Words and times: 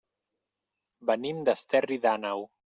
Venim 1.11 1.45
d'Esterri 1.51 1.99
d'Àneu. 2.07 2.45